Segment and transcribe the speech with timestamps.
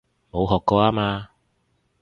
[0.31, 1.29] 冇學過吖嘛